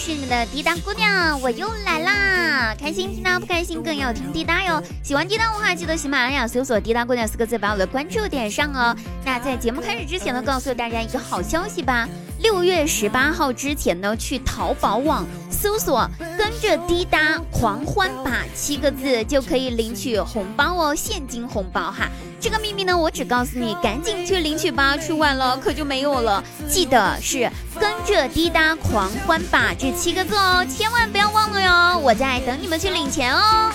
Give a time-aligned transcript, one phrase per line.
[0.00, 2.74] 是你们的滴答姑娘，我又来啦！
[2.80, 4.82] 开心滴答不开心更要听滴答哟。
[5.02, 8.96] 喜欢滴答的话，记得喜马拉雅搜索“滴答姑娘”四个字，把我的关注点上哦。
[9.26, 12.08] 那在节目开始之前呢，告诉大家一个好消息吧。
[12.38, 15.26] 六月十八号之前呢，去淘宝网
[15.60, 22.08] 搜索“跟着滴答狂欢吧”七个字，就可以领取红包哦，现金红包哈。
[22.40, 26.42] 这个秘密呢，我只告诉你，赶紧去领取吧，去晚了可就没有了。
[26.66, 33.70] 记得是“跟着滴答狂欢吧”这七个字哦，千万不要忘了哟，我在等你们去领钱哦。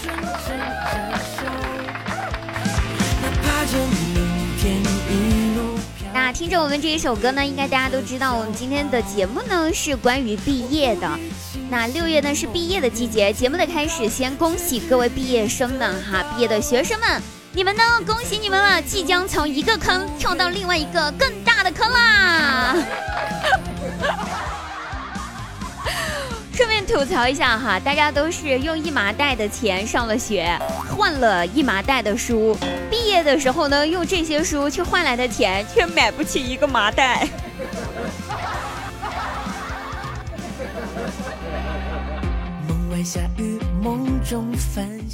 [6.12, 11.08] 那听着我们这一首歌呢，应该大家都知道，我们今天的节目呢是关于毕业的。
[11.70, 17.22] 那六月呢是毕业的季节，节目的开始先恭喜各位毕业生们哈，毕业的学生们，
[17.54, 22.76] 你们呢恭喜你们了，即将从一个坑跳到另外一个更大的坑啦！
[26.54, 30.58] 顺便吐槽一下哈，大家都是用一麻袋的钱上了学，
[30.96, 32.56] 换了一麻袋的书，
[32.90, 37.28] 毕业的时候呢，用这些书去换来的钱，却买不起一个麻袋。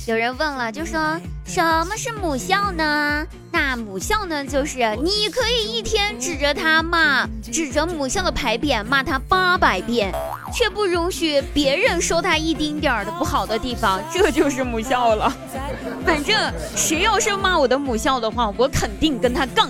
[0.08, 3.26] 有人问了，就说什么是母校呢？
[3.52, 10.14] 那母校呢，就是你可以一天指着他骂，指着母校的牌匾骂他八百遍，
[10.54, 15.32] 却不容许别人说他一丁点儿的不好的地方，这就是母校了。
[16.06, 19.70] 反正谁要是骂我的母校的话，我肯定跟他杠。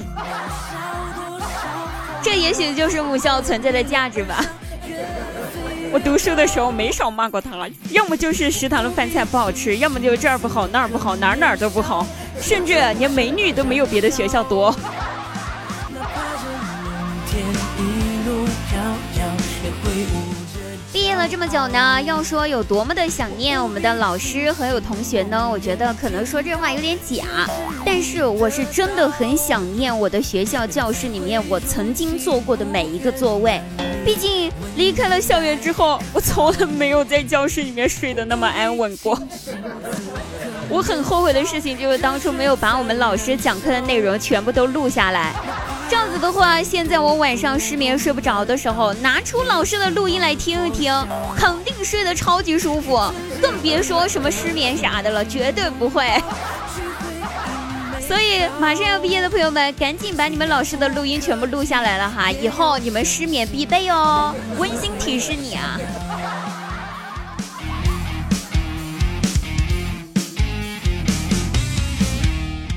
[2.21, 4.45] 这也许就是母校存在的价值吧。
[5.93, 12.07] 我读书的时候没少骂过他，要么就是食堂的饭菜不好吃，要么就这儿不好那儿不好，哪儿哪儿都不好，
[12.39, 14.73] 甚至连美女都没有别的学校多。
[20.93, 25.49] 毕业了这么久呢，要说有多么的想念我们的老师和有同学呢？
[25.49, 27.25] 我觉得可能说这话有点假，
[27.85, 33.61] 但是我是真的很想念我的学校教室里面我曾经坐过的每一个座位。
[34.03, 39.19] 毕竟离开了校园之后，我从来没有在教室里面睡得那么安稳过。
[40.69, 45.33] 我很后悔的事情就是当初没有把我们老师讲课的内容全部都录下来。
[45.89, 50.93] 这样子的话，现在我晚上失眠睡不着的时候，拿出老师的录音来听一听，
[51.35, 52.97] 肯定睡得超级舒服，
[53.41, 56.09] 更别说什么失眠啥的了，绝对不会。
[58.11, 64.35] 所以，马上要毕业的朋友们，赶紧把你们老师的录音全部录下来了哈，以后你们失眠必备哦。
[64.57, 65.79] 温馨提示你啊！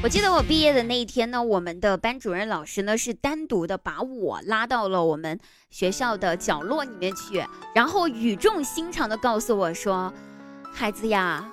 [0.04, 7.44] 我记得我毕业的那一天呢，我们的班主任老师呢是单独的把我拉到了我们学校的角落里面去，
[7.74, 10.14] 然后语重心长的告诉我说
[10.72, 11.44] ：“孩子呀。”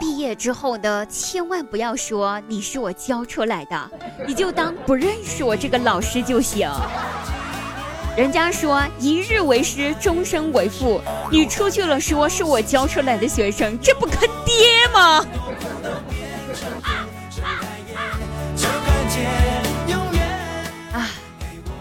[0.00, 3.90] 毕业之后呢，千万不要说你是我教出来的，
[4.26, 6.68] 你就当不认识我这个老师就行。
[8.16, 11.00] 人家说一日为师，终身为父，
[11.30, 15.24] 你出去了说是我教出来的学生，这不坑爹吗？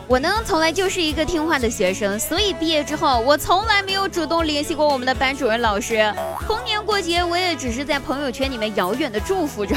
[0.10, 6.12] 我呢，从来就是一个听话的学生，所以毕业之后，我从来没有主动联系过我们的班主任老师。
[6.48, 9.76] 逢年过节，我也只是在朋友圈里面遥远的祝福着。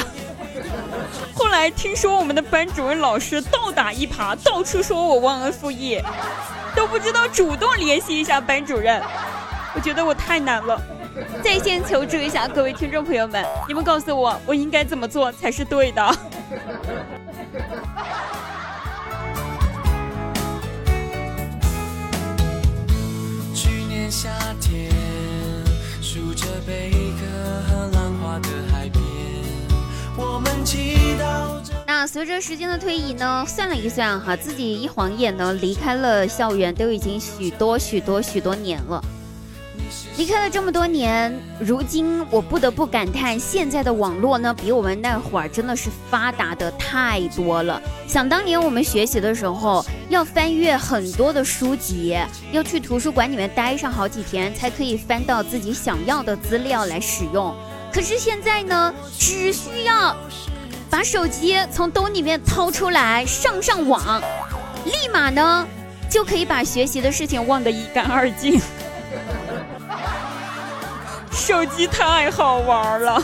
[1.37, 6.01] 后来听说我们的班主任老师倒打一耙，到处说我忘恩负义，
[6.75, 8.99] 都不知道主动联系一下班主任。
[9.75, 10.81] 我觉得我太难了，
[11.43, 16.17] 在线求助一下各位听众朋友们，你们告诉我，我应该怎么做才是对的？
[32.13, 39.03] 随着时间的推移呢，算了一算哈，自己一晃眼呢离开了校园，都已经许多许多许多年了。
[40.15, 47.81] 离开了这么多年，如今我不得不感叹，现在的网络呢，比我们那会儿真的是发达的太多了。
[48.07, 52.15] 想当年我们学习的时候，要翻阅很多的书籍，
[52.51, 57.55] 要去图书馆里面待上好几天，才可以翻到自己想要的资料来使用。
[57.91, 60.15] 可是现在呢，只需要
[60.93, 64.21] 把手机从兜里面掏出来，上上网，
[64.85, 65.67] 立马呢
[66.07, 68.61] 就可以把学习的事情忘得一干二净。
[71.31, 73.23] 手机太好玩了，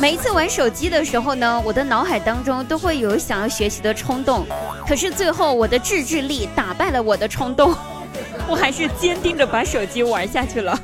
[0.00, 4.44] 每一次玩手机的时候呢，我的脑海当中都会有想要学习的冲动，
[4.84, 7.72] 可是最后我的自制力打败了我的冲动。
[8.50, 10.76] 我还是坚定的把手机玩下去了。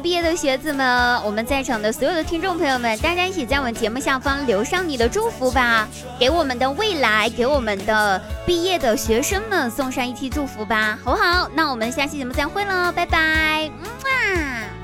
[0.00, 5.88] 毕业的学子们，我们在场的所有的听众朋友们，大家一起在我们节目下方留上你的祝福吧，
[6.20, 11.50] 给我们的未来，给我们的毕业的学生们送上一期祝福吧，好不好？
[11.52, 14.77] 那我们下期节目再会喽，拜拜，么么。